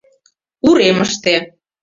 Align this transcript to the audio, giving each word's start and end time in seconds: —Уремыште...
—Уремыште... 0.67 1.35